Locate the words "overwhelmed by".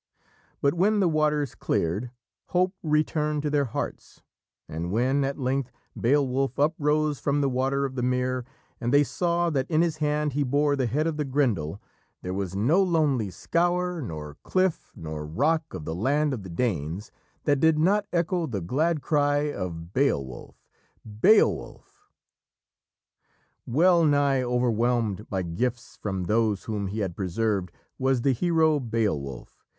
24.41-25.43